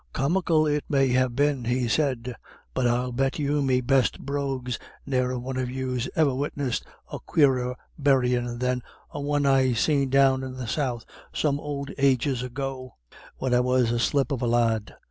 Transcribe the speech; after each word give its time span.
"Comical 0.13 0.65
it 0.65 0.83
may 0.89 1.09
have 1.09 1.35
been," 1.35 1.65
he 1.65 1.87
said, 1.87 2.35
"but 2.73 2.87
I'll 2.87 3.11
bet 3.11 3.37
you 3.37 3.61
me 3.61 3.81
best 3.81 4.19
brogues 4.19 4.79
ne'er 5.05 5.29
a 5.29 5.37
one 5.39 5.57
of 5.57 5.69
yous 5.69 6.09
ever 6.15 6.33
witnessed 6.33 6.83
a 7.13 7.19
quarer 7.19 7.75
buryin' 7.99 8.57
than 8.57 8.81
a 9.11 9.21
one 9.21 9.45
I 9.45 9.73
seen 9.73 10.09
down 10.09 10.41
in 10.41 10.55
the 10.55 10.65
south 10.67 11.05
some 11.35 11.59
ould 11.59 11.93
ages 11.99 12.41
ago, 12.41 12.95
when 13.37 13.53
I 13.53 13.59
was 13.59 13.91
a 13.91 13.99
slip 13.99 14.31
of 14.31 14.41
a 14.41 14.47
lad. 14.47 14.95